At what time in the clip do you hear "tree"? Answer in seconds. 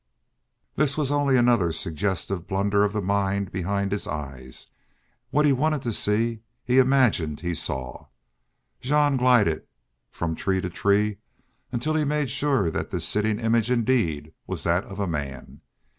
10.35-10.59, 10.71-11.17